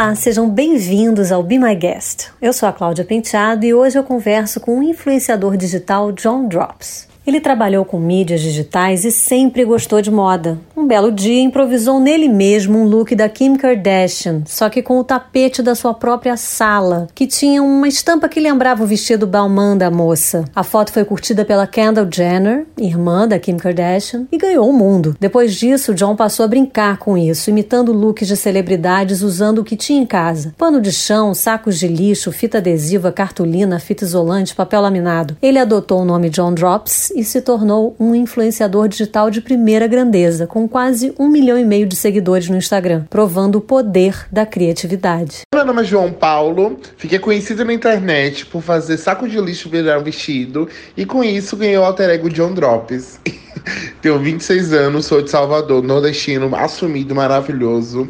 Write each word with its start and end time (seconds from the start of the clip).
Olá, 0.00 0.14
sejam 0.14 0.48
bem-vindos 0.48 1.30
ao 1.30 1.42
Be 1.42 1.58
My 1.58 1.74
Guest. 1.74 2.28
Eu 2.40 2.54
sou 2.54 2.66
a 2.66 2.72
Cláudia 2.72 3.04
Penteado 3.04 3.66
e 3.66 3.74
hoje 3.74 3.98
eu 3.98 4.02
converso 4.02 4.58
com 4.58 4.78
o 4.78 4.82
influenciador 4.82 5.58
digital 5.58 6.10
John 6.10 6.48
Drops. 6.48 7.09
Ele 7.30 7.40
trabalhou 7.40 7.84
com 7.84 7.96
mídias 7.96 8.40
digitais 8.40 9.04
e 9.04 9.12
sempre 9.12 9.64
gostou 9.64 10.02
de 10.02 10.10
moda. 10.10 10.58
Um 10.76 10.84
belo 10.84 11.12
dia 11.12 11.40
improvisou 11.40 12.00
nele 12.00 12.28
mesmo 12.28 12.76
um 12.76 12.84
look 12.84 13.14
da 13.14 13.28
Kim 13.28 13.54
Kardashian, 13.54 14.42
só 14.46 14.68
que 14.68 14.82
com 14.82 14.98
o 14.98 15.04
tapete 15.04 15.62
da 15.62 15.76
sua 15.76 15.94
própria 15.94 16.36
sala, 16.36 17.06
que 17.14 17.28
tinha 17.28 17.62
uma 17.62 17.86
estampa 17.86 18.28
que 18.28 18.40
lembrava 18.40 18.82
o 18.82 18.86
vestido 18.86 19.28
Balmain 19.28 19.78
da 19.78 19.92
moça. 19.92 20.44
A 20.52 20.64
foto 20.64 20.92
foi 20.92 21.04
curtida 21.04 21.44
pela 21.44 21.68
Kendall 21.68 22.08
Jenner, 22.12 22.66
irmã 22.76 23.28
da 23.28 23.38
Kim 23.38 23.56
Kardashian, 23.56 24.26
e 24.32 24.36
ganhou 24.36 24.68
o 24.68 24.72
mundo. 24.72 25.14
Depois 25.20 25.54
disso, 25.54 25.94
John 25.94 26.16
passou 26.16 26.44
a 26.44 26.48
brincar 26.48 26.98
com 26.98 27.16
isso, 27.16 27.48
imitando 27.48 27.92
looks 27.92 28.26
de 28.26 28.36
celebridades 28.36 29.22
usando 29.22 29.58
o 29.58 29.64
que 29.64 29.76
tinha 29.76 30.02
em 30.02 30.06
casa: 30.06 30.52
pano 30.58 30.80
de 30.80 30.90
chão, 30.90 31.32
sacos 31.32 31.78
de 31.78 31.86
lixo, 31.86 32.32
fita 32.32 32.58
adesiva, 32.58 33.12
cartolina, 33.12 33.78
fita 33.78 34.02
isolante, 34.02 34.52
papel 34.52 34.80
laminado. 34.80 35.36
Ele 35.40 35.60
adotou 35.60 36.00
o 36.00 36.04
nome 36.04 36.28
John 36.28 36.52
Drops 36.52 37.12
e 37.20 37.24
se 37.24 37.42
tornou 37.42 37.94
um 38.00 38.14
influenciador 38.14 38.88
digital 38.88 39.30
de 39.30 39.42
primeira 39.42 39.86
grandeza, 39.86 40.46
com 40.46 40.66
quase 40.66 41.12
um 41.18 41.28
milhão 41.28 41.58
e 41.58 41.64
meio 41.66 41.86
de 41.86 41.94
seguidores 41.94 42.48
no 42.48 42.56
Instagram, 42.56 43.04
provando 43.10 43.56
o 43.56 43.60
poder 43.60 44.26
da 44.32 44.46
criatividade. 44.46 45.42
Meu 45.54 45.66
nome 45.66 45.82
é 45.82 45.84
João 45.84 46.10
Paulo, 46.10 46.80
fiquei 46.96 47.18
conhecido 47.18 47.62
na 47.62 47.74
internet 47.74 48.46
por 48.46 48.62
fazer 48.62 48.96
saco 48.96 49.28
de 49.28 49.38
lixo 49.38 49.68
virar 49.68 49.98
um 49.98 50.02
vestido 50.02 50.66
e 50.96 51.04
com 51.04 51.22
isso 51.22 51.58
ganhei 51.58 51.76
o 51.76 51.84
alter 51.84 52.08
ego 52.08 52.30
John 52.30 52.54
Drops. 52.54 53.20
Tenho 54.00 54.18
26 54.18 54.72
anos, 54.72 55.04
sou 55.04 55.20
de 55.20 55.28
Salvador, 55.28 55.82
nordestino, 55.82 56.56
assumido, 56.56 57.14
maravilhoso, 57.14 58.08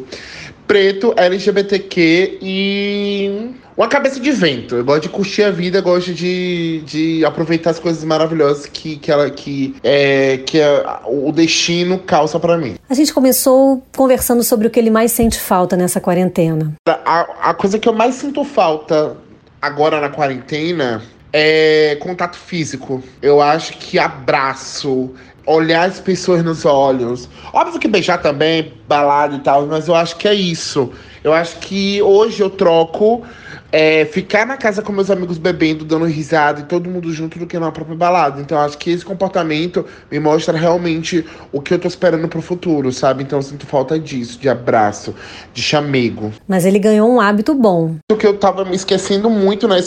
preto, 0.71 1.13
LGBTQ 1.17 2.39
e 2.41 3.51
uma 3.75 3.89
cabeça 3.89 4.21
de 4.21 4.31
vento. 4.31 4.77
Eu 4.77 4.85
gosto 4.85 5.01
de 5.01 5.09
curtir 5.09 5.43
a 5.43 5.51
vida, 5.51 5.81
gosto 5.81 6.13
de, 6.13 6.81
de 6.85 7.25
aproveitar 7.25 7.71
as 7.71 7.79
coisas 7.79 8.05
maravilhosas 8.05 8.67
que, 8.67 8.95
que, 8.95 9.11
ela, 9.11 9.29
que, 9.29 9.75
é, 9.83 10.37
que 10.37 10.61
a, 10.61 11.01
o 11.05 11.29
destino 11.33 11.99
calça 11.99 12.39
para 12.39 12.57
mim. 12.57 12.75
A 12.89 12.93
gente 12.93 13.13
começou 13.13 13.83
conversando 13.97 14.43
sobre 14.43 14.65
o 14.65 14.69
que 14.69 14.79
ele 14.79 14.89
mais 14.89 15.11
sente 15.11 15.37
falta 15.37 15.75
nessa 15.75 15.99
quarentena. 15.99 16.71
A, 16.87 17.49
a 17.49 17.53
coisa 17.53 17.77
que 17.77 17.89
eu 17.89 17.93
mais 17.93 18.15
sinto 18.15 18.45
falta 18.45 19.17
agora 19.61 19.99
na 19.99 20.07
quarentena 20.07 21.01
é 21.33 21.97
contato 21.99 22.37
físico. 22.37 23.03
Eu 23.21 23.41
acho 23.41 23.77
que 23.77 23.99
abraço, 23.99 25.11
olhar 25.45 25.89
as 25.89 25.99
pessoas 25.99 26.43
nos 26.43 26.65
olhos. 26.65 27.27
Óbvio 27.53 27.79
que 27.79 27.87
beijar 27.87 28.19
também, 28.19 28.73
balada 28.87 29.35
e 29.35 29.39
tal, 29.39 29.65
mas 29.65 29.87
eu 29.87 29.95
acho 29.95 30.15
que 30.17 30.27
é 30.27 30.33
isso. 30.33 30.91
Eu 31.23 31.33
acho 31.33 31.57
que 31.57 32.01
hoje 32.01 32.41
eu 32.41 32.49
troco 32.49 33.23
é, 33.71 34.05
ficar 34.05 34.45
na 34.45 34.57
casa 34.57 34.81
com 34.81 34.91
meus 34.91 35.09
amigos 35.09 35.37
bebendo, 35.37 35.85
dando 35.85 36.05
risada 36.05 36.59
e 36.59 36.63
todo 36.63 36.89
mundo 36.89 37.11
junto 37.11 37.39
do 37.39 37.47
que 37.47 37.57
na 37.57 37.71
própria 37.71 37.95
balada. 37.95 38.41
Então 38.41 38.57
acho 38.57 38.77
que 38.77 38.91
esse 38.91 39.05
comportamento 39.05 39.85
me 40.11 40.19
mostra 40.19 40.57
realmente 40.57 41.25
o 41.51 41.61
que 41.61 41.73
eu 41.73 41.79
tô 41.79 41.87
esperando 41.87 42.27
pro 42.27 42.41
futuro, 42.41 42.91
sabe? 42.91 43.23
Então 43.23 43.39
eu 43.39 43.43
sinto 43.43 43.65
falta 43.65 43.97
disso, 43.97 44.37
de 44.39 44.49
abraço, 44.49 45.15
de 45.53 45.61
chamego. 45.61 46.33
Mas 46.47 46.65
ele 46.65 46.79
ganhou 46.79 47.09
um 47.09 47.21
hábito 47.21 47.55
bom. 47.55 47.95
O 48.11 48.15
que 48.15 48.27
eu 48.27 48.37
tava 48.37 48.65
me 48.65 48.75
esquecendo 48.75 49.29
muito, 49.29 49.67
né? 49.67 49.77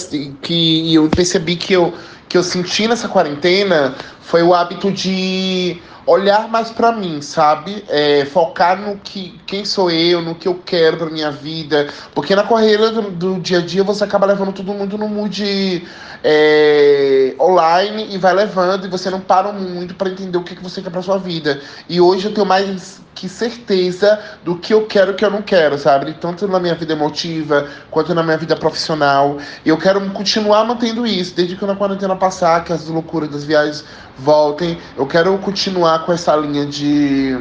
Que 0.40 0.94
eu 0.94 1.08
percebi 1.08 1.56
que 1.56 1.74
eu, 1.74 1.92
que 2.28 2.38
eu 2.38 2.42
senti 2.42 2.88
nessa 2.88 3.08
quarentena 3.08 3.94
foi 4.22 4.42
o 4.42 4.54
hábito 4.54 4.90
de 4.90 5.76
olhar 6.06 6.48
mais 6.48 6.70
para 6.70 6.92
mim, 6.92 7.20
sabe? 7.22 7.84
É, 7.88 8.24
focar 8.26 8.80
no 8.80 8.96
que 8.98 9.38
quem 9.46 9.64
sou 9.64 9.90
eu, 9.90 10.20
no 10.20 10.34
que 10.34 10.48
eu 10.48 10.60
quero 10.64 10.96
para 10.96 11.10
minha 11.10 11.30
vida, 11.30 11.88
porque 12.14 12.34
na 12.34 12.44
correria 12.44 12.90
do, 12.90 13.10
do, 13.10 13.40
dia 13.40 13.58
a 13.58 13.62
dia 13.62 13.82
você 13.82 14.04
acaba 14.04 14.26
levando 14.26 14.52
todo 14.52 14.72
mundo 14.72 14.98
no 14.98 15.08
mood 15.08 15.86
é, 16.22 17.34
online 17.40 18.08
e 18.14 18.18
vai 18.18 18.34
levando 18.34 18.86
e 18.86 18.88
você 18.88 19.10
não 19.10 19.20
para 19.20 19.52
muito 19.52 19.94
para 19.94 20.10
entender 20.10 20.36
o 20.36 20.42
que, 20.42 20.56
que 20.56 20.62
você 20.62 20.82
quer 20.82 20.90
para 20.90 21.02
sua 21.02 21.18
vida. 21.18 21.60
E 21.88 22.00
hoje 22.00 22.26
eu 22.26 22.34
tenho 22.34 22.46
mais 22.46 23.02
que 23.14 23.28
certeza 23.28 24.20
do 24.44 24.56
que 24.56 24.74
eu 24.74 24.86
quero 24.86 25.12
e 25.12 25.14
que 25.14 25.24
eu 25.24 25.30
não 25.30 25.40
quero, 25.40 25.78
sabe? 25.78 26.12
Tanto 26.14 26.46
na 26.48 26.58
minha 26.58 26.74
vida 26.74 26.92
emotiva 26.92 27.68
quanto 27.90 28.14
na 28.14 28.22
minha 28.22 28.36
vida 28.36 28.56
profissional. 28.56 29.38
E 29.64 29.68
eu 29.68 29.78
quero 29.78 30.00
continuar 30.10 30.64
mantendo 30.64 31.06
isso, 31.06 31.34
desde 31.34 31.56
que 31.56 31.64
na 31.64 31.76
quarentena 31.76 32.16
passar, 32.16 32.64
que 32.64 32.72
as 32.72 32.88
loucuras 32.88 33.28
das 33.30 33.44
viagens 33.44 33.84
voltem. 34.18 34.78
Eu 34.96 35.06
quero 35.06 35.36
continuar 35.38 35.93
com 36.00 36.12
essa 36.12 36.34
linha 36.36 36.66
de 36.66 37.38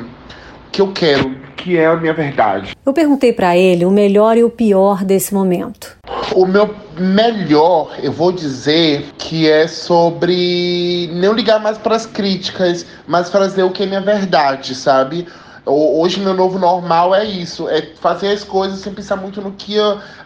que 0.71 0.81
eu 0.81 0.91
quero, 0.91 1.35
que 1.55 1.77
é 1.77 1.85
a 1.85 1.95
minha 1.95 2.13
verdade. 2.13 2.75
Eu 2.85 2.93
perguntei 2.93 3.31
para 3.31 3.55
ele 3.55 3.85
o 3.85 3.91
melhor 3.91 4.37
e 4.37 4.43
o 4.43 4.49
pior 4.49 5.03
desse 5.03 5.33
momento. 5.33 5.95
O 6.33 6.45
meu 6.45 6.73
melhor, 6.97 7.95
eu 8.01 8.11
vou 8.11 8.31
dizer 8.31 9.05
que 9.17 9.47
é 9.47 9.67
sobre 9.67 11.09
não 11.13 11.33
ligar 11.33 11.59
mais 11.59 11.77
para 11.77 11.95
as 11.95 12.05
críticas, 12.05 12.85
mas 13.07 13.29
fazer 13.29 13.63
o 13.63 13.69
que 13.69 13.83
é 13.83 13.85
minha 13.85 14.01
verdade, 14.01 14.73
sabe? 14.73 15.27
Hoje 15.65 16.19
meu 16.19 16.33
novo 16.33 16.59
normal 16.59 17.15
é 17.15 17.23
isso, 17.23 17.69
é 17.69 17.81
fazer 18.01 18.31
as 18.31 18.43
coisas 18.43 18.79
sem 18.79 18.93
pensar 18.93 19.15
muito 19.15 19.41
no 19.41 19.53
que 19.53 19.77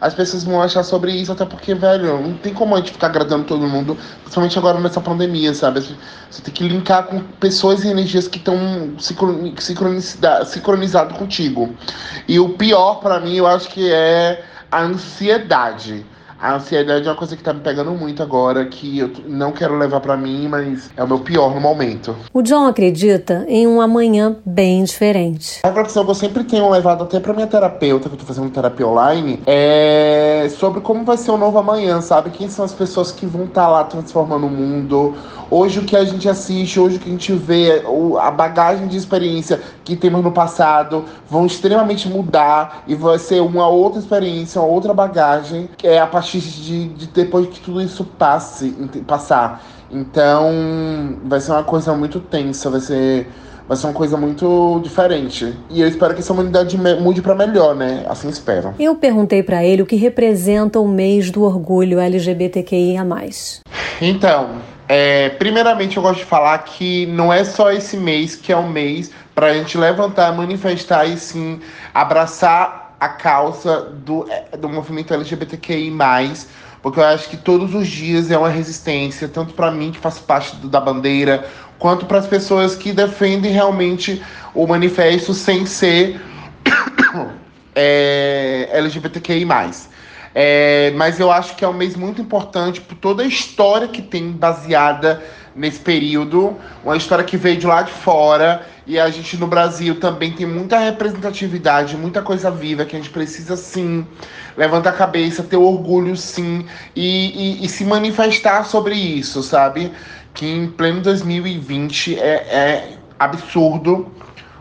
as 0.02 0.16
pessoas 0.16 0.44
vão 0.44 0.60
achar 0.60 0.82
sobre 0.82 1.12
isso, 1.12 1.32
até 1.32 1.46
porque, 1.46 1.76
velho, 1.76 2.20
não 2.20 2.34
tem 2.34 2.52
como 2.52 2.74
a 2.74 2.80
gente 2.80 2.92
ficar 2.92 3.06
agradando 3.06 3.44
todo 3.44 3.68
mundo, 3.68 3.96
principalmente 4.22 4.58
agora 4.58 4.80
nessa 4.80 5.00
pandemia, 5.00 5.54
sabe? 5.54 5.82
Você 6.32 6.42
tem 6.42 6.52
que 6.52 6.68
linkar 6.68 7.04
com 7.04 7.20
pessoas 7.40 7.84
e 7.84 7.88
energias 7.88 8.28
que 8.28 8.40
estão 8.40 8.58
sincronizadas 8.98 11.16
contigo. 11.16 11.72
E 12.28 12.40
o 12.40 12.50
pior 12.50 12.96
para 12.96 13.20
mim, 13.20 13.36
eu 13.36 13.46
acho 13.46 13.70
que 13.70 13.94
é 13.94 14.44
a 14.72 14.82
ansiedade. 14.82 16.04
A 16.40 16.54
ansiedade 16.54 17.08
é 17.08 17.10
uma 17.10 17.18
coisa 17.18 17.36
que 17.36 17.42
tá 17.42 17.52
me 17.52 17.62
pegando 17.62 17.92
muito 17.94 18.22
agora, 18.22 18.64
que 18.66 19.00
eu 19.00 19.12
não 19.26 19.52
quero 19.52 19.76
levar 19.76 20.00
para 20.00 20.16
mim, 20.16 20.48
mas 20.48 20.92
é 20.96 21.04
o 21.04 21.08
meu 21.08 21.20
pior 21.20 21.54
no 21.56 21.60
momento. 21.60 22.16
O 22.32 22.44
John 22.44 22.68
acredita 22.68 23.44
em 23.48 23.66
um 23.66 23.82
amanhã 23.82 24.36
bem 24.46 24.84
diferente. 24.84 25.62
A 25.64 25.70
reflexão 25.70 26.06
que 26.06 26.12
eu 26.12 26.16
sempre 26.16 26.44
tenho 26.44 26.70
levado 26.70 27.04
até 27.04 27.20
pra 27.20 27.34
minha 27.34 27.48
terapeuta, 27.48 28.08
que 28.08 28.14
eu 28.14 28.20
tô 28.20 28.26
fazendo 28.26 28.52
terapia 28.52 28.88
online, 28.88 29.42
é 29.48 30.48
sobre 30.60 30.80
como 30.82 31.04
vai 31.04 31.18
ser 31.18 31.32
o 31.32 31.38
novo 31.38 31.58
amanhã, 31.58 32.02
sabe? 32.02 32.30
Quem 32.30 32.48
são 32.50 32.64
as 32.64 32.74
pessoas 32.74 33.12
que 33.12 33.26
vão 33.26 33.46
estar 33.46 33.64
tá 33.64 33.68
lá 33.68 33.84
transformando 33.84 34.46
o 34.46 34.50
mundo. 34.50 35.16
Hoje 35.50 35.80
o 35.80 35.86
que 35.86 35.96
a 35.96 36.04
gente 36.04 36.28
assiste, 36.28 36.78
hoje 36.78 36.98
o 36.98 37.00
que 37.00 37.08
a 37.08 37.12
gente 37.12 37.32
vê, 37.34 37.82
a 38.20 38.30
bagagem 38.30 38.88
de 38.88 38.98
experiência 38.98 39.62
que 39.86 39.96
temos 39.96 40.22
no 40.22 40.32
passado 40.32 41.06
vão 41.30 41.46
extremamente 41.46 42.10
mudar 42.10 42.84
e 42.86 42.94
vai 42.96 43.18
ser 43.18 43.42
uma 43.42 43.66
outra 43.70 44.00
experiência, 44.00 44.60
uma 44.60 44.70
outra 44.70 44.94
bagagem, 44.94 45.70
que 45.78 45.88
é 45.88 46.00
a 46.00 46.06
partir 46.06 46.27
partir 46.28 46.40
de, 46.40 46.88
de 46.90 47.08
depois 47.08 47.48
que 47.48 47.60
tudo 47.62 47.82
isso 47.82 48.04
passe, 48.04 48.76
passar. 49.08 49.64
Então, 49.90 51.18
vai 51.24 51.40
ser 51.40 51.52
uma 51.52 51.64
coisa 51.64 51.96
muito 51.96 52.20
tensa, 52.20 52.70
vai 52.70 52.82
ser 52.82 53.28
vai 53.66 53.76
ser 53.76 53.88
uma 53.88 53.94
coisa 53.94 54.16
muito 54.16 54.80
diferente. 54.82 55.54
E 55.70 55.82
eu 55.82 55.88
espero 55.90 56.14
que 56.14 56.22
essa 56.22 56.32
humanidade 56.32 56.78
mude 56.78 57.22
para 57.22 57.36
melhor, 57.36 57.76
né? 57.76 58.06
Assim 58.08 58.30
espero. 58.30 58.74
Eu 58.80 58.96
perguntei 58.96 59.44
para 59.44 59.64
ele 59.66 59.82
o 59.82 59.86
que 59.86 59.98
representa 59.98 60.80
o 60.80 60.88
mês 60.88 61.30
do 61.32 61.44
orgulho 61.44 62.00
LGBTQIA+. 62.00 63.06
Então, 64.02 64.52
é, 64.88 65.30
primeiramente 65.32 65.98
eu 65.98 66.04
gosto 66.04 66.20
de 66.20 66.26
falar 66.26 66.60
que 66.60 67.08
não 67.08 67.32
é 67.32 67.44
só 67.44 67.70
esse 67.70 67.98
mês 67.98 68.38
que 68.38 68.54
é 68.54 68.56
o 68.56 68.70
mês 68.70 69.12
para 69.36 69.48
a 69.48 69.54
gente 69.54 69.78
levantar, 69.78 70.34
manifestar 70.34 71.06
e 71.06 71.18
sim 71.18 71.60
abraçar 71.94 72.87
a 73.00 73.10
causa 73.10 73.82
do, 73.82 74.26
é, 74.30 74.58
do 74.58 74.68
movimento 74.68 75.14
LGBTQI+, 75.14 75.92
porque 76.82 77.00
eu 77.00 77.04
acho 77.04 77.30
que 77.30 77.38
todos 77.38 77.74
os 77.76 77.88
dias 77.88 78.32
é 78.32 78.38
uma 78.38 78.50
resistência, 78.50 79.28
tanto 79.28 79.54
para 79.54 79.72
mim, 79.72 79.92
que 79.92 80.00
faço 80.00 80.24
parte 80.24 80.56
do, 80.56 80.68
da 80.68 80.80
bandeira, 80.80 81.48
quanto 81.78 82.06
para 82.06 82.20
as 82.20 82.28
pessoas 82.28 82.76
que 82.76 82.92
defendem 82.92 83.52
realmente 83.52 84.22
o 84.54 84.66
manifesto 84.66 85.34
sem 85.34 85.66
ser 85.66 86.20
é, 87.76 88.70
LGBTQI+. 88.72 89.48
É, 90.34 90.94
mas 90.96 91.20
eu 91.20 91.32
acho 91.32 91.56
que 91.56 91.66
é 91.66 91.68
um 91.68 91.74
mês 91.74 91.96
muito 91.96 92.22
importante 92.22 92.80
por 92.80 92.96
toda 92.96 93.24
a 93.24 93.26
história 93.26 93.88
que 93.88 94.02
tem 94.02 94.32
baseada 94.32 95.24
nesse 95.58 95.80
período, 95.80 96.56
uma 96.84 96.96
história 96.96 97.26
que 97.26 97.36
veio 97.36 97.58
de 97.58 97.66
lá 97.66 97.82
de 97.82 97.92
fora 97.92 98.66
e 98.86 99.00
a 99.00 99.10
gente 99.10 99.36
no 99.38 99.48
Brasil 99.48 100.00
também 100.00 100.32
tem 100.32 100.46
muita 100.46 100.78
representatividade, 100.78 101.98
muita 101.98 102.22
coisa 102.22 102.52
viva 102.52 102.86
que 102.86 102.96
a 102.96 103.00
gente 103.00 103.10
precisa 103.10 103.58
sim 103.58 104.06
levantar 104.56 104.92
a 104.92 104.94
cabeça, 104.94 105.42
ter 105.42 105.58
orgulho 105.58 106.16
sim 106.16 106.66
e, 106.96 107.58
e, 107.62 107.66
e 107.66 107.70
se 107.70 107.84
manifestar 107.84 108.64
sobre 108.66 108.94
isso, 108.94 109.42
sabe? 109.42 109.92
Que 110.34 110.46
em 110.46 110.68
pleno 110.68 111.02
2020 111.02 112.20
é, 112.20 112.22
é 112.22 112.98
absurdo 113.20 114.12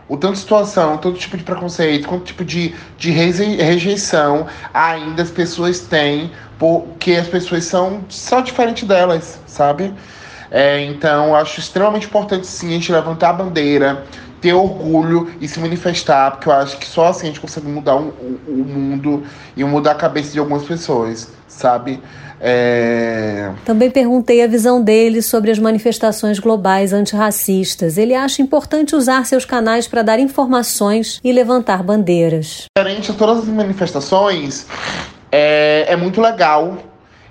o 0.09 0.17
tanto 0.17 0.33
de 0.33 0.39
situação, 0.39 0.97
todo 0.97 1.17
tipo 1.17 1.37
de 1.37 1.43
preconceito, 1.43 2.07
quanto 2.07 2.25
tipo 2.25 2.43
de, 2.43 2.73
de 2.97 3.11
rejeição 3.11 4.47
ainda 4.73 5.21
as 5.21 5.29
pessoas 5.29 5.81
têm, 5.81 6.31
porque 6.57 7.11
as 7.13 7.27
pessoas 7.27 7.65
são 7.65 8.03
só 8.09 8.41
diferentes 8.41 8.87
delas, 8.87 9.39
sabe? 9.45 9.93
É, 10.51 10.81
então, 10.85 11.35
acho 11.35 11.59
extremamente 11.59 12.07
importante 12.07 12.47
sim 12.47 12.67
a 12.67 12.71
gente 12.71 12.91
levantar 12.91 13.29
a 13.29 13.33
bandeira, 13.33 14.05
ter 14.41 14.53
orgulho 14.53 15.31
e 15.41 15.47
se 15.47 15.59
manifestar, 15.59 16.31
porque 16.31 16.47
eu 16.47 16.53
acho 16.53 16.77
que 16.77 16.85
só 16.85 17.07
assim 17.07 17.23
a 17.23 17.29
gente 17.29 17.39
consegue 17.39 17.67
mudar 17.67 17.95
o, 17.95 18.13
mundo 18.47 19.23
e 19.55 19.63
mudar 19.63 19.91
a 19.91 19.95
cabeça 19.95 20.31
de 20.31 20.39
algumas 20.39 20.63
pessoas, 20.63 21.31
sabe? 21.47 22.01
É... 22.39 23.51
Também 23.65 23.89
perguntei 23.89 24.43
a 24.43 24.47
visão 24.47 24.81
dele 24.81 25.23
sobre 25.23 25.49
as 25.49 25.57
manifestações 25.57 26.37
globais 26.37 26.93
antirracistas. 26.93 27.97
Ele 27.97 28.13
acha 28.13 28.43
importante 28.43 28.95
usar 28.95 29.25
seus 29.25 29.43
canais 29.43 29.87
para 29.87 30.03
dar 30.03 30.19
informações 30.19 31.19
e 31.23 31.31
levantar 31.31 31.81
bandeiras. 31.81 32.65
Diferente 32.77 33.11
a 33.11 33.13
todas 33.15 33.39
as 33.39 33.47
manifestações, 33.47 34.67
é, 35.31 35.85
é 35.89 35.95
muito 35.95 36.21
legal, 36.21 36.77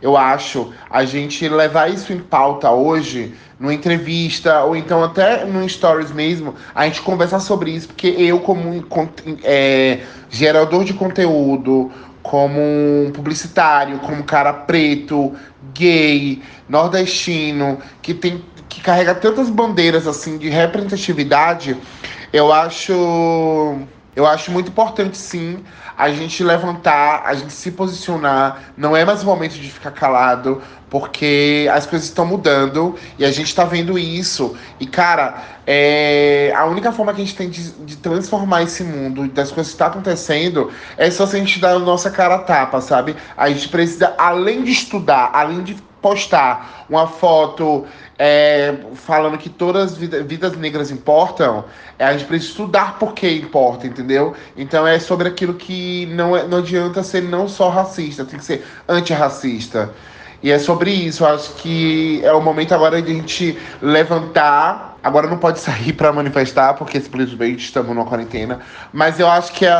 eu 0.01 0.17
acho, 0.17 0.73
a 0.91 1.05
gente 1.05 1.49
levar 1.49 1.91
isso 1.91 2.13
em 2.13 2.19
pauta 2.19 2.71
hoje, 2.71 3.35
numa 3.59 3.73
entrevista, 3.73 4.63
ou 4.65 4.77
então 4.77 5.03
até 5.03 5.45
no 5.45 5.67
Stories 5.69 6.13
mesmo, 6.13 6.55
a 6.75 6.85
gente 6.85 7.01
conversar 7.01 7.41
sobre 7.41 7.71
isso, 7.71 7.89
porque 7.89 8.09
eu, 8.09 8.41
como 8.41 8.85
é, 9.43 10.01
gerador 10.31 10.85
de 10.85 10.93
conteúdo, 10.93 11.91
como 12.23 12.61
um 12.61 13.11
publicitário, 13.13 13.99
como 14.01 14.23
cara 14.25 14.53
preto, 14.53 15.35
gay, 15.73 16.43
nordestino, 16.69 17.79
que 18.03 18.13
tem 18.13 18.45
que 18.69 18.81
carrega 18.81 19.15
tantas 19.15 19.49
bandeiras 19.49 20.07
assim 20.07 20.37
de 20.37 20.49
representatividade, 20.49 21.77
eu 22.33 22.53
acho 22.53 23.79
eu 24.17 24.27
acho 24.27 24.51
muito 24.51 24.71
importante 24.71 25.19
sim 25.19 25.63
a 25.97 26.11
gente 26.11 26.43
levantar, 26.43 27.23
a 27.27 27.35
gente 27.35 27.53
se 27.53 27.71
posicionar. 27.71 28.73
Não 28.77 28.97
é 28.97 29.05
mais 29.05 29.23
o 29.23 29.27
momento 29.27 29.53
de 29.53 29.71
ficar 29.71 29.91
calado, 29.91 30.63
porque 30.89 31.69
as 31.73 31.87
coisas 31.87 32.09
estão 32.09 32.25
mudando 32.25 32.95
e 33.19 33.25
a 33.25 33.31
gente 33.31 33.49
está 33.49 33.65
vendo 33.65 33.99
isso. 33.99 34.57
E, 34.79 34.87
cara, 34.87 35.43
é... 35.67 36.53
a 36.57 36.65
única 36.67 36.93
forma 36.93 37.13
que 37.13 37.23
a 37.23 37.25
gente 37.25 37.37
tem 37.37 37.51
de, 37.51 37.71
de 37.73 37.97
transformar 37.97 38.63
esse 38.63 38.85
mundo, 38.85 39.27
das 39.29 39.51
coisas 39.51 39.73
que 39.73 39.75
estão 39.75 39.89
tá 39.89 39.93
acontecendo, 39.93 40.71
é 40.97 41.11
só 41.11 41.27
se 41.27 41.37
a 41.37 41.39
gente 41.39 41.59
dar 41.59 41.73
a 41.77 41.79
nossa 41.79 42.11
cara 42.11 42.37
a 42.37 42.39
tapa, 42.39 42.81
sabe? 42.81 43.17
A 43.37 43.49
gente 43.49 43.69
precisa, 43.69 44.15
além 44.17 44.63
de 44.63 44.73
estudar, 44.73 45.31
além 45.33 45.63
de 45.63 45.75
postar 46.01 46.87
uma 46.89 47.09
foto 47.09 47.85
é, 48.17 48.75
falando 48.95 49.37
que 49.37 49.49
todas 49.49 49.93
as 49.93 49.99
vidas, 49.99 50.25
vidas 50.25 50.57
negras 50.57 50.91
importam, 50.93 51.65
é, 51.99 52.05
a 52.05 52.13
gente 52.13 52.27
precisa 52.27 52.53
estudar 52.53 52.99
por 52.99 53.13
que 53.13 53.29
importa, 53.29 53.87
entendeu? 53.87 54.35
Então 54.57 54.87
é 54.87 54.99
sobre 55.01 55.27
aquilo 55.27 55.55
que 55.55 56.07
não, 56.07 56.37
é, 56.37 56.47
não 56.47 56.59
adianta 56.59 57.03
ser 57.03 57.23
não 57.23 57.49
só 57.49 57.71
racista, 57.71 58.25
tem 58.25 58.39
que 58.39 58.45
ser 58.45 58.65
antirracista. 58.89 59.93
E 60.43 60.51
é 60.51 60.59
sobre 60.59 60.91
isso, 60.91 61.25
eu 61.25 61.29
acho 61.29 61.55
que 61.55 62.21
é 62.25 62.33
o 62.33 62.41
momento 62.41 62.73
agora 62.73 63.01
de 63.01 63.11
a 63.11 63.15
gente 63.15 63.59
levantar. 63.81 64.96
Agora 65.07 65.29
não 65.29 65.39
pode 65.39 65.61
sair 65.61 65.93
para 65.93 66.13
manifestar, 66.13 66.75
porque 66.75 67.01
simplesmente 67.01 67.65
estamos 67.65 67.95
numa 67.95 68.05
quarentena. 68.05 68.59
Mas 68.93 69.21
eu 69.21 69.29
acho 69.29 69.53
que 69.53 69.65
é 69.65 69.73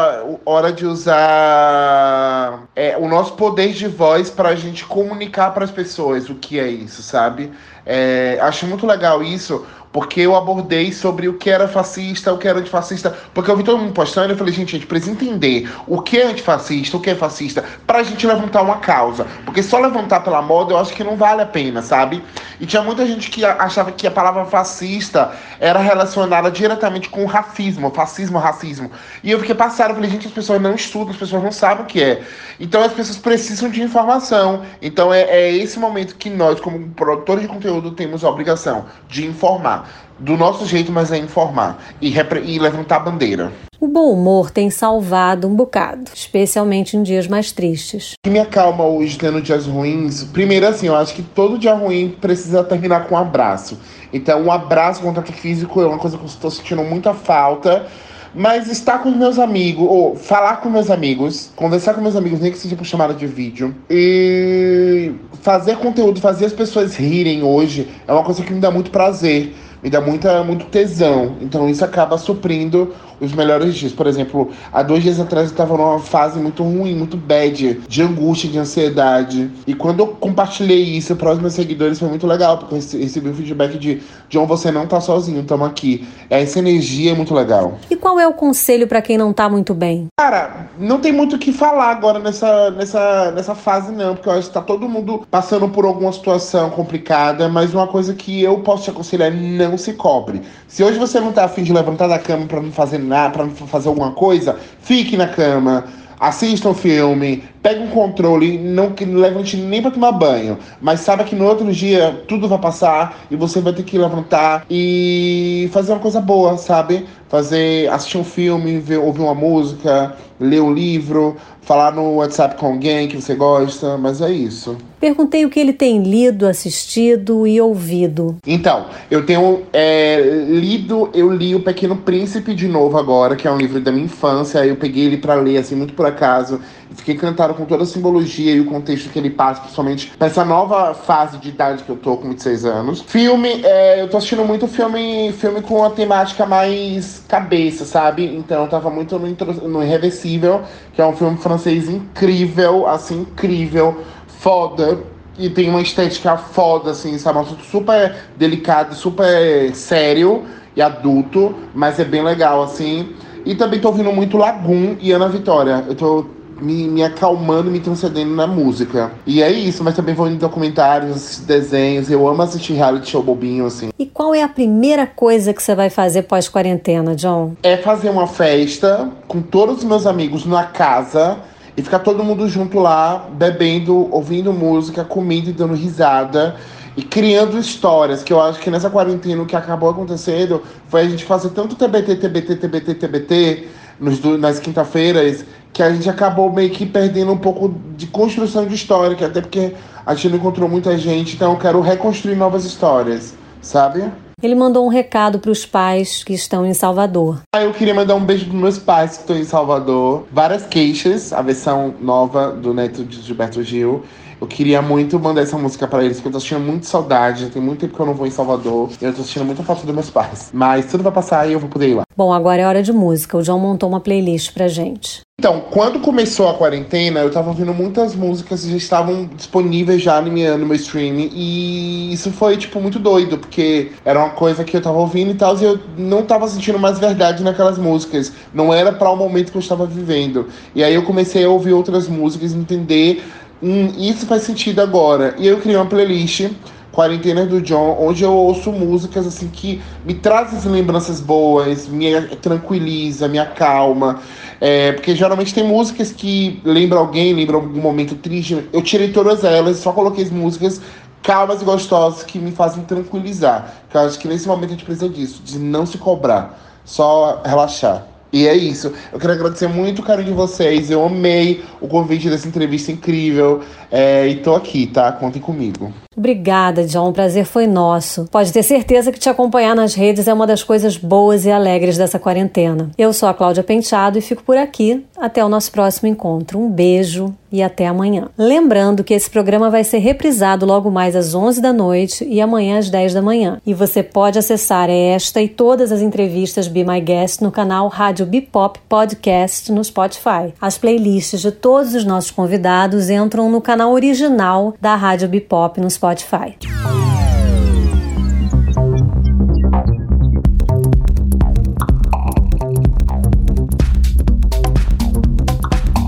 hora 0.45 0.73
de 0.73 0.87
usar 0.87 2.63
é, 2.77 2.97
o 2.97 3.09
nosso 3.09 3.33
poder 3.33 3.73
de 3.73 3.89
voz 3.89 4.31
para 4.31 4.51
a 4.51 4.55
gente 4.55 4.85
comunicar 4.85 5.51
para 5.51 5.65
as 5.65 5.71
pessoas 5.73 6.31
o 6.31 6.37
que 6.37 6.61
é 6.61 6.69
isso, 6.69 7.03
sabe? 7.03 7.51
É, 7.85 8.39
acho 8.41 8.67
muito 8.67 8.87
legal 8.87 9.21
isso, 9.21 9.67
porque 9.97 10.21
eu 10.21 10.37
abordei 10.37 10.93
sobre 10.93 11.27
o 11.27 11.39
que 11.39 11.49
era 11.49 11.67
fascista, 11.67 12.31
o 12.31 12.37
que 12.37 12.47
era 12.47 12.59
antifascista, 12.59 13.17
porque 13.33 13.51
eu 13.51 13.57
vi 13.57 13.63
todo 13.63 13.79
mundo 13.79 13.95
postando 13.95 14.29
e 14.29 14.33
eu 14.35 14.37
falei, 14.37 14.53
gente, 14.53 14.77
a 14.77 14.79
gente 14.79 14.87
precisa 14.87 15.11
entender 15.11 15.71
o 15.87 16.03
que 16.03 16.19
é 16.19 16.27
antifascista, 16.27 16.99
o 16.99 17.01
que 17.01 17.09
é 17.09 17.15
fascista, 17.15 17.65
pra 17.87 18.03
gente 18.03 18.27
levantar 18.27 18.61
uma 18.61 18.77
causa. 18.77 19.27
Porque 19.47 19.63
só 19.63 19.79
levantar 19.79 20.21
pela 20.21 20.43
moda 20.43 20.75
eu 20.75 20.79
acho 20.79 20.93
que 20.93 21.03
não 21.03 21.17
vale 21.17 21.41
a 21.41 21.47
pena, 21.47 21.81
sabe? 21.81 22.23
E 22.61 22.67
tinha 22.67 22.83
muita 22.83 23.07
gente 23.07 23.31
que 23.31 23.43
achava 23.43 23.91
que 23.91 24.07
a 24.07 24.11
palavra 24.11 24.45
fascista 24.45 25.16
era 25.59 25.79
relacionada 25.79 26.51
diretamente 26.51 27.09
com 27.09 27.25
racismo, 27.25 27.91
fascismo, 27.91 28.39
racismo. 28.39 28.91
E 29.23 29.31
eu 29.31 29.39
fiquei 29.41 29.55
passado, 29.55 29.95
falei, 29.95 30.11
gente, 30.11 30.27
as 30.27 30.33
pessoas 30.33 30.61
não 30.61 30.75
estudam, 30.75 31.11
as 31.11 31.17
pessoas 31.17 31.43
não 31.43 31.53
sabem 31.53 31.85
o 31.85 31.87
que 31.87 32.03
é. 32.03 32.23
Então 32.59 32.83
as 32.83 32.93
pessoas 32.93 33.19
precisam 33.19 33.69
de 33.69 33.83
informação. 33.83 34.63
Então 34.81 35.13
é, 35.13 35.23
é 35.23 35.53
esse 35.53 35.79
momento 35.79 36.17
que 36.17 36.31
nós, 36.31 36.61
como 36.61 36.89
produtores 36.91 37.43
de 37.43 37.49
conteúdo, 37.49 37.93
temos 37.93 38.25
a 38.25 38.29
obrigação 38.29 38.87
de 39.09 39.27
informar 39.27 40.06
do 40.19 40.37
nosso 40.37 40.67
jeito, 40.67 40.91
mas 40.91 41.13
é 41.13 41.19
informar 41.19 41.83
e, 42.01 42.15
e 42.45 42.59
levantar 42.59 42.97
a 42.97 43.01
bandeira. 43.01 43.53
O 43.79 43.87
bom 43.87 44.11
humor 44.13 44.51
tem 44.51 44.71
salvado 44.71 45.47
um 45.47 45.55
bocado, 45.55 46.11
especialmente 46.15 46.97
em 46.97 47.03
dias 47.03 47.29
mais 47.29 47.53
tristes. 47.53 48.15
O 48.15 48.17
que 48.25 48.31
me 48.31 48.39
acalma 48.39 48.85
hoje 48.85 49.19
tendo 49.19 49.41
dias 49.41 49.67
ruins, 49.67 50.25
primeiro 50.25 50.67
assim, 50.67 50.87
eu 50.87 50.97
acho 50.97 51.15
que 51.15 51.23
todo 51.23 51.59
dia 51.59 51.75
ruim 51.75 52.17
precisa 52.21 52.65
terminar 52.65 53.07
com 53.07 53.15
um 53.15 53.19
abraço. 53.19 53.79
Então, 54.13 54.45
um 54.45 54.51
abraço, 54.51 55.03
contato 55.03 55.31
físico 55.33 55.81
é 55.83 55.87
uma 55.87 55.99
coisa 55.99 56.17
que 56.17 56.23
eu 56.23 56.29
estou 56.29 56.51
sentindo 56.51 56.83
muita 56.83 57.13
falta. 57.13 57.87
Mas 58.35 58.69
estar 58.71 58.99
com 58.99 59.11
meus 59.11 59.39
amigos, 59.39 59.87
ou 59.89 60.15
falar 60.15 60.59
com 60.59 60.69
meus 60.69 60.91
amigos, 60.91 61.51
conversar 61.57 61.95
com 61.95 62.03
meus 62.03 62.17
amigos, 62.17 62.39
nem 62.39 62.53
que 62.53 62.59
seja 62.59 62.77
por 62.77 62.85
chamada 62.85 63.15
de 63.15 63.27
vídeo, 63.27 63.75
e 63.89 65.15
fazer 65.41 65.79
conteúdo, 65.79 66.21
fazer 66.21 66.45
as 66.45 66.53
pessoas 66.53 66.97
rirem 66.97 67.43
hoje, 67.43 67.89
é 68.07 68.13
uma 68.13 68.23
coisa 68.23 68.43
que 68.43 68.53
me 68.53 68.61
dá 68.61 68.71
muito 68.71 68.91
prazer 68.91 69.55
me 69.83 69.91
dá 69.91 70.01
muita, 70.01 70.43
muito 70.43 70.67
tesão. 70.67 71.37
Então 71.41 71.69
isso 71.69 71.85
acaba 71.85 72.19
suprindo 72.19 72.95
os 73.21 73.33
melhores 73.33 73.75
dias. 73.75 73.93
Por 73.93 74.07
exemplo, 74.07 74.51
há 74.73 74.83
dois 74.83 75.03
dias 75.03 75.21
atrás 75.21 75.47
eu 75.47 75.53
estava 75.53 75.77
numa 75.77 75.99
fase 75.99 76.39
muito 76.39 76.63
ruim, 76.63 76.95
muito 76.95 77.17
bad, 77.17 77.81
de 77.87 78.03
angústia, 78.03 78.51
de 78.51 78.59
ansiedade. 78.59 79.51
E 79.67 79.75
quando 79.75 80.01
eu 80.01 80.09
compartilhei 80.09 80.83
isso 80.83 81.15
para 81.17 81.33
os 81.33 81.41
meus 81.41 81.55
seguidores 81.55 81.99
foi 81.99 82.09
muito 82.09 82.27
legal, 82.27 82.59
porque 82.59 82.75
eu 82.75 83.01
recebi 83.01 83.29
um 83.29 83.35
feedback 83.35 83.79
de 83.79 84.03
John, 84.29 84.47
você 84.47 84.71
não 84.71 84.87
tá 84.87 85.01
sozinho, 85.01 85.41
estamos 85.41 85.67
aqui. 85.67 86.07
Essa 86.29 86.59
energia 86.59 87.13
é 87.13 87.15
muito 87.15 87.35
legal. 87.35 87.79
E 87.91 87.97
qual 87.97 88.19
é 88.19 88.27
o 88.27 88.33
conselho 88.33 88.87
para 88.87 89.03
quem 89.03 89.17
não 89.17 89.33
tá 89.33 89.49
muito 89.49 89.75
bem? 89.75 90.07
Cara, 90.19 90.69
não 90.79 90.99
tem 90.99 91.13
muito 91.13 91.37
o 91.37 91.39
que 91.39 91.53
falar 91.53 91.91
agora 91.91 92.19
nessa, 92.19 92.71
nessa, 92.71 93.31
nessa 93.33 93.55
fase, 93.55 93.93
não, 93.93 94.15
porque 94.15 94.29
eu 94.29 94.33
acho 94.33 94.49
que 94.49 94.55
tá 94.55 94.61
todo 94.61 94.89
mundo 94.89 95.27
passando 95.31 95.69
por 95.69 95.85
alguma 95.85 96.13
situação 96.13 96.71
complicada, 96.71 97.49
mas 97.49 97.75
uma 97.75 97.87
coisa 97.87 98.15
que 98.15 98.43
eu 98.43 98.61
posso 98.61 98.85
te 98.85 98.91
aconselhar 98.91 99.29
é 99.29 99.35
não 99.35 99.79
se 99.79 99.93
cobre. 99.93 100.43
Se 100.67 100.83
hoje 100.83 100.99
você 100.99 101.21
não 101.21 101.33
tá 101.33 101.45
afim 101.45 101.63
de 101.63 101.73
levantar 101.73 102.09
da 102.09 102.19
cama 102.19 102.47
para 102.47 102.61
não 102.61 102.73
fazer 102.73 102.99
nada, 103.07 103.31
para 103.31 103.49
fazer 103.49 103.89
alguma 103.89 104.13
coisa, 104.13 104.59
fique 104.81 105.17
na 105.17 105.29
cama, 105.29 105.85
assista 106.19 106.69
um 106.69 106.75
filme, 106.75 107.45
pegue 107.67 107.83
um 107.83 107.89
controle, 107.89 108.57
não 108.57 108.93
que 108.93 109.05
levante 109.05 109.57
nem 109.57 109.83
para 109.83 109.91
tomar 109.91 110.13
banho, 110.13 110.57
mas 110.81 111.01
saiba 111.01 111.25
que 111.25 111.35
no 111.35 111.45
outro 111.45 111.73
dia 111.73 112.23
tudo 112.29 112.47
vai 112.47 112.61
passar 112.61 113.27
e 113.29 113.35
você 113.35 113.61
vai 113.61 113.73
ter 113.73 113.83
que 113.83 113.99
levantar 113.99 114.65
e 114.71 115.69
fazer 115.73 115.91
uma 115.91 115.99
coisa 115.99 116.21
boa, 116.21 116.57
sabe? 116.59 117.05
Fazer, 117.29 117.91
assistir 117.91 118.19
um 118.19 118.25
filme, 118.25 118.79
ver, 118.79 118.99
ouvir 118.99 119.21
uma 119.23 119.35
música, 119.35 120.15
ler 120.39 120.61
um 120.61 120.73
livro, 120.73 121.37
falar 121.67 121.93
no 121.93 122.19
WhatsApp 122.19 122.55
com 122.55 122.67
alguém 122.67 123.09
que 123.09 123.21
você 123.21 123.35
gosta, 123.35 123.99
mas 123.99 124.21
é 124.21 124.31
isso. 124.31 124.77
Perguntei 125.01 125.45
o 125.45 125.51
que 125.51 125.59
ele 125.59 125.73
tem 125.73 126.03
lido, 126.03 126.47
assistido 126.47 127.47
e 127.47 127.61
ouvido. 127.61 128.37
Então, 128.47 128.87
eu 129.11 129.27
tenho 129.27 129.63
é, 129.73 130.45
lido, 130.49 131.11
eu 131.13 131.31
li 131.31 131.55
O 131.55 131.61
Pequeno 131.61 131.97
Príncipe 131.97 132.55
de 132.55 132.69
novo 132.69 132.97
agora, 132.97 133.35
que 133.35 133.49
é 133.49 133.51
um 133.51 133.59
livro 133.59 133.81
da 133.81 133.91
minha 133.91 134.05
infância. 134.05 134.65
Eu 134.65 134.77
peguei 134.77 135.07
ele 135.07 135.17
para 135.17 135.35
ler 135.35 135.59
assim 135.59 135.75
muito 135.75 135.93
por 135.93 136.07
acaso. 136.07 136.61
Fiquei 136.95 137.15
encantado 137.15 137.55
com 137.55 137.65
toda 137.65 137.83
a 137.83 137.87
simbologia 137.87 138.55
e 138.55 138.61
o 138.61 138.67
contexto 138.67 139.11
que 139.11 139.19
ele 139.19 139.31
passa, 139.31 139.61
principalmente 139.61 140.13
nessa 140.19 140.45
nova 140.45 140.95
fase 140.95 141.39
de 141.39 141.49
idade 141.49 141.83
que 141.83 141.91
eu 141.91 141.97
tô, 141.97 142.17
com 142.17 142.29
26 142.29 142.65
anos. 142.65 143.03
Filme, 143.03 143.61
é, 143.65 144.03
eu 144.03 144.09
tô 144.09 144.17
assistindo 144.17 144.45
muito 144.45 144.67
filme, 144.69 145.33
filme 145.33 145.61
com 145.63 145.77
uma 145.77 145.91
temática 145.91 146.47
mais 146.47 147.25
cabeça, 147.29 147.85
sabe? 147.85 148.25
Então 148.25 148.63
eu 148.63 148.69
tava 148.69 148.91
muito 148.91 149.19
no, 149.19 149.69
no 149.69 149.83
Irreversível, 149.83 150.63
que 150.95 151.01
é 151.01 151.07
um 151.07 151.15
filme 151.15 151.37
francês 151.37 151.89
incrível, 151.89 152.87
assim, 152.87 153.23
incrível, 153.23 154.03
foda. 154.27 154.99
E 155.39 155.51
tem 155.51 155.69
uma 155.69 155.83
estética 155.83 156.37
foda, 156.37 156.93
assim, 156.93 157.19
sabe? 157.19 157.39
Um 157.39 157.43
assunto 157.43 157.65
super 157.65 158.15
delicado, 158.37 158.95
super 158.95 159.75
sério 159.75 160.45
e 160.75 160.81
adulto, 160.81 161.55
mas 161.75 161.99
é 161.99 162.05
bem 162.05 162.23
legal, 162.23 162.63
assim. 162.63 163.15
E 163.45 163.55
também 163.55 163.79
tô 163.79 163.89
ouvindo 163.89 164.13
muito 164.13 164.37
Lagoon 164.37 164.97
e 165.01 165.13
Ana 165.13 165.29
Vitória. 165.29 165.85
Eu 165.87 165.95
tô 165.95 166.27
me, 166.61 166.89
me 166.89 167.03
acalmando, 167.03 167.71
me 167.71 167.81
transcendendo 167.81 168.35
na 168.35 168.47
música. 168.47 169.13
E 169.27 169.43
é 169.43 169.51
isso, 169.51 169.83
mas 169.85 169.95
também 169.95 170.15
vou 170.15 170.29
em 170.29 170.37
documentários, 170.37 171.39
desenhos. 171.41 172.11
Eu 172.11 172.27
amo 172.27 172.43
assistir 172.43 172.75
reality 172.75 173.11
show 173.11 173.23
bobinho, 173.23 173.67
assim. 173.67 173.91
E 173.99 174.07
qual 174.07 174.35
é 174.35 174.43
a 174.43 174.49
primeira 174.49 175.07
coisa 175.07 175.53
que 175.53 175.63
você 175.63 175.75
vai 175.75 175.91
fazer 175.91 176.23
pós-quarentena, 176.23 177.15
John? 177.15 177.55
É 177.63 177.77
fazer 177.77 178.11
uma 178.11 178.27
festa 178.27 179.11
com 179.29 179.41
todos 179.41 179.79
os 179.79 179.85
meus 179.85 180.07
amigos 180.07 180.45
na 180.47 180.65
casa 180.65 181.39
e 181.77 181.83
ficar 181.83 181.99
todo 181.99 182.25
mundo 182.25 182.49
junto 182.49 182.79
lá, 182.79 183.29
bebendo, 183.33 184.09
ouvindo 184.11 184.53
música, 184.53 185.05
comendo 185.05 185.51
e 185.51 185.53
dando 185.53 185.75
risada 185.75 186.57
e 186.97 187.03
criando 187.03 187.59
histórias, 187.59 188.23
que 188.23 188.33
eu 188.33 188.41
acho 188.41 188.59
que 188.59 188.71
nessa 188.71 188.89
quarentena 188.89 189.43
o 189.43 189.47
que 189.47 189.55
acabou 189.55 189.91
acontecendo 189.91 190.63
foi 190.89 191.03
a 191.03 191.09
gente 191.09 191.25
fazer 191.25 191.51
tanto 191.51 191.77
TBT, 191.77 192.17
TBT, 192.17 192.57
TBT, 192.57 192.95
TBT 192.95 193.69
nos, 194.01 194.21
nas 194.39 194.59
quinta-feiras 194.59 195.45
que 195.73 195.83
a 195.83 195.93
gente 195.93 196.09
acabou 196.09 196.51
meio 196.51 196.71
que 196.71 196.87
perdendo 196.87 197.33
um 197.33 197.37
pouco 197.37 197.75
de 197.97 198.07
construção 198.07 198.67
de 198.67 198.75
história, 198.75 199.15
até 199.27 199.43
porque 199.43 199.75
a 200.07 200.15
gente 200.15 200.31
não 200.31 200.37
encontrou 200.39 200.69
muita 200.69 200.97
gente, 200.97 201.35
então 201.35 201.53
eu 201.53 201.59
quero 201.59 201.81
reconstruir 201.81 202.35
novas 202.35 202.65
histórias, 202.65 203.35
sabe? 203.61 204.11
Ele 204.43 204.55
mandou 204.55 204.87
um 204.87 204.89
recado 204.89 205.39
para 205.39 205.51
os 205.51 205.67
pais 205.67 206.23
que 206.23 206.33
estão 206.33 206.67
em 206.67 206.73
Salvador. 206.73 207.41
Eu 207.55 207.73
queria 207.73 207.95
mandar 207.95 208.15
um 208.15 208.25
beijo 208.25 208.47
para 208.47 208.55
meus 208.55 208.79
pais 208.79 209.17
que 209.17 209.23
estão 209.23 209.37
em 209.37 209.45
Salvador. 209.45 210.25
Várias 210.31 210.67
queixas, 210.67 211.33
a 211.33 211.41
versão 211.41 211.95
nova 212.01 212.53
do 212.53 212.73
Neto 212.73 213.03
de 213.03 213.21
Gilberto 213.23 213.63
Gil. 213.63 214.03
Eu 214.39 214.47
queria 214.47 214.83
muito 214.83 215.19
mandar 215.19 215.41
essa 215.41 215.57
música 215.57 215.87
para 215.87 216.05
eles, 216.05 216.19
porque 216.19 216.29
eu 216.29 216.33
tô 216.33 216.41
sentindo 216.41 216.61
muito 216.61 216.87
saudade. 216.87 217.49
Tem 217.49 217.63
muito 217.63 217.81
tempo 217.81 217.95
que 217.95 218.01
eu 218.01 218.07
não 218.07 218.15
vou 218.15 218.27
em 218.27 218.31
Salvador. 218.31 218.91
Eu 219.01 219.15
tô 219.15 219.23
sentindo 219.23 219.47
muita 219.47 219.63
falta 219.63 219.87
dos 219.87 219.95
meus 219.95 220.11
pais. 220.11 220.51
Mas 220.53 220.87
tudo 220.87 221.03
vai 221.03 221.13
passar 221.13 221.49
e 221.49 221.53
eu 221.53 221.59
vou 221.59 221.71
poder 221.71 221.89
ir 221.89 221.95
lá. 221.95 222.06
Bom, 222.17 222.33
agora 222.33 222.63
é 222.63 222.67
hora 222.67 222.83
de 222.83 222.95
música. 222.95 223.37
O 223.37 223.45
João 223.45 223.59
montou 223.59 223.87
uma 223.87 224.01
playlist 224.01 224.55
pra 224.55 224.69
gente. 224.69 225.21
Então, 225.39 225.65
quando 225.71 226.01
começou 226.01 226.49
a 226.49 226.55
quarentena, 226.55 227.21
eu 227.21 227.31
tava 227.31 227.51
ouvindo 227.51 227.75
muitas 227.75 228.15
músicas 228.15 228.65
que 228.65 228.71
já 228.71 228.77
estavam 228.79 229.27
disponíveis 229.37 230.01
já 230.01 230.19
no 230.23 230.33
meu, 230.33 230.57
no 230.57 230.65
meu 230.65 230.77
streaming. 230.77 231.31
E 231.35 232.11
isso 232.15 232.31
foi, 232.31 232.57
tipo, 232.57 232.81
muito 232.81 232.99
doido, 232.99 233.37
porque 233.37 233.93
era 234.03 234.19
uma 234.19 234.31
coisa 234.31 234.65
que 234.65 234.75
eu 234.75 234.81
tava 234.81 234.97
ouvindo 234.97 235.33
e 235.33 235.35
tal, 235.35 235.59
e 235.59 235.65
eu 235.65 235.79
não 235.99 236.23
tava 236.23 236.49
sentindo 236.49 236.79
mais 236.79 236.99
verdade 236.99 237.45
naquelas 237.45 237.77
músicas. 237.77 238.33
Não 238.55 238.73
era 238.73 238.93
para 238.93 239.11
o 239.11 239.17
momento 239.17 239.53
que 239.53 239.59
eu 239.59 239.61
estava 239.61 239.85
vivendo. 239.85 240.49
E 240.75 240.83
aí 240.83 240.95
eu 240.95 241.03
comecei 241.03 241.45
a 241.45 241.51
ouvir 241.51 241.75
outras 241.75 242.09
músicas, 242.09 242.55
entender 242.55 243.23
hum, 243.63 243.93
isso 243.99 244.25
faz 244.25 244.43
sentido 244.43 244.81
agora. 244.81 245.35
E 245.37 245.47
eu 245.47 245.59
criei 245.59 245.77
uma 245.77 245.85
playlist, 245.85 246.51
Quarentena 246.97 247.45
do 247.45 247.61
John, 247.61 247.95
onde 248.01 248.25
eu 248.25 248.33
ouço 248.33 248.73
músicas 248.73 249.27
assim 249.27 249.49
que 249.49 249.83
me 250.03 250.15
trazem 250.15 250.73
lembranças 250.73 251.21
boas, 251.21 251.87
me 251.87 252.11
tranquiliza, 252.41 253.29
me 253.29 253.39
acalma. 253.39 254.19
É, 254.59 254.93
porque 254.93 255.15
geralmente 255.15 255.53
tem 255.53 255.63
músicas 255.63 256.11
que 256.11 256.59
lembram 256.65 257.01
alguém, 257.01 257.35
lembram 257.35 257.59
algum 257.59 257.83
momento 257.83 258.15
triste. 258.15 258.67
Eu 258.73 258.81
tirei 258.81 259.13
todas 259.13 259.45
elas, 259.45 259.77
só 259.77 259.93
coloquei 259.93 260.25
as 260.25 260.31
músicas 260.31 260.81
calmas 261.23 261.61
e 261.61 261.67
gostosas 261.67 262.23
que 262.23 262.39
me 262.39 262.51
fazem 262.51 262.83
tranquilizar. 262.85 263.75
Porque 263.83 263.99
eu 263.99 264.01
acho 264.01 264.19
que 264.19 264.27
nesse 264.27 264.49
momento 264.49 264.71
a 264.71 264.73
gente 264.73 264.85
precisa 264.87 265.11
disso, 265.11 265.43
de 265.45 265.59
não 265.59 265.85
se 265.85 265.99
cobrar, 265.99 266.59
só 266.83 267.43
relaxar. 267.45 268.07
E 268.33 268.49
é 268.49 268.55
isso. 268.55 268.91
Eu 269.13 269.21
quero 269.21 269.35
agradecer 269.35 269.69
muito 269.69 270.01
o 270.01 270.03
carinho 270.03 270.29
de 270.29 270.35
vocês. 270.35 270.91
Eu 270.91 271.05
amei 271.05 271.63
o 271.79 271.89
convite 271.89 272.31
dessa 272.31 272.49
entrevista 272.49 272.91
incrível. 272.91 273.61
É, 273.93 274.27
e 274.27 274.37
tô 274.37 274.55
aqui, 274.55 274.87
tá? 274.87 275.13
Contem 275.13 275.43
comigo. 275.43 275.93
Obrigada, 276.17 276.85
John. 276.85 277.11
O 277.11 277.13
prazer 277.13 277.45
foi 277.45 277.67
nosso. 277.67 278.27
Pode 278.31 278.53
ter 278.53 278.63
certeza 278.63 279.13
que 279.13 279.19
te 279.19 279.29
acompanhar 279.29 279.77
nas 279.77 279.95
redes 279.95 280.27
é 280.27 280.33
uma 280.33 280.47
das 280.47 280.63
coisas 280.63 280.97
boas 280.97 281.45
e 281.45 281.51
alegres 281.51 281.99
dessa 281.99 282.19
quarentena. 282.19 282.91
Eu 282.97 283.13
sou 283.13 283.29
a 283.29 283.35
Cláudia 283.35 283.63
Penteado 283.63 284.19
e 284.19 284.23
fico 284.23 284.43
por 284.43 284.57
aqui. 284.57 285.05
Até 285.19 285.45
o 285.45 285.49
nosso 285.49 285.71
próximo 285.71 286.09
encontro. 286.09 286.59
Um 286.59 286.71
beijo 286.71 287.35
e 287.53 287.63
até 287.63 287.87
amanhã. 287.87 288.29
Lembrando 288.37 289.05
que 289.05 289.15
esse 289.15 289.31
programa 289.31 289.71
vai 289.71 289.85
ser 289.85 289.99
reprisado 289.99 290.65
logo 290.65 290.91
mais 290.91 291.15
às 291.15 291.35
11 291.35 291.61
da 291.61 291.73
noite 291.73 292.25
e 292.25 292.41
amanhã 292.41 292.79
às 292.79 292.89
10 292.89 293.15
da 293.15 293.23
manhã. 293.23 293.61
E 293.65 293.75
você 293.75 294.03
pode 294.03 294.39
acessar 294.39 294.89
esta 294.91 295.41
e 295.43 295.49
todas 295.49 295.93
as 295.93 296.01
entrevistas 296.01 296.67
Be 296.67 296.85
My 296.85 297.01
Guest 297.01 297.41
no 297.43 297.51
canal 297.51 297.89
Rádio 297.89 298.27
Bipop 298.27 298.79
Podcast 298.89 299.71
no 299.71 299.85
Spotify. 299.85 300.53
As 300.61 300.79
playlists 300.79 301.41
de 301.41 301.53
todos 301.53 301.95
os 301.95 302.05
nossos 302.05 302.31
convidados 302.31 303.11
entram 303.11 303.51
no 303.51 303.61
canal 303.61 303.93
original 303.93 304.75
da 304.81 304.95
Rádio 304.95 305.29
Bipop 305.29 305.81
no 305.81 305.91
Spotify 305.91 306.06
Spotify. 306.07 306.55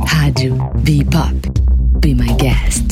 Rádio 0.07 0.55
Be 0.85 1.05
Pop. 1.05 1.35
Be 2.01 2.15
My 2.15 2.33
Guest. 2.37 2.88